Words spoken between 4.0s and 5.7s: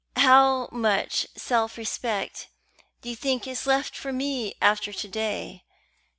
me after to day?"